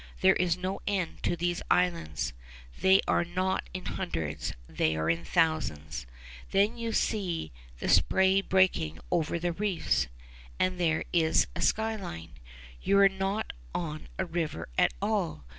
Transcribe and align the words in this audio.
There 0.21 0.33
is 0.33 0.57
no 0.57 0.79
end 0.87 1.21
to 1.21 1.35
these 1.35 1.61
islands. 1.69 2.33
They 2.79 3.01
are 3.07 3.23
not 3.23 3.69
in 3.71 3.85
hundreds; 3.85 4.51
they 4.67 4.95
are 4.97 5.11
in 5.11 5.23
thousands. 5.23 6.07
Then 6.49 6.75
you 6.75 6.91
see 6.91 7.51
the 7.77 7.87
spray 7.87 8.41
breaking 8.41 8.97
over 9.11 9.37
the 9.37 9.53
reefs, 9.53 10.07
and 10.59 10.79
there 10.79 11.05
is 11.13 11.45
its 11.55 11.67
sky 11.67 11.95
line. 11.97 12.31
You 12.81 12.97
are 12.97 13.09
not 13.09 13.53
on 13.75 14.07
a 14.17 14.25
river 14.25 14.69
at 14.75 14.91
all. 15.03 15.43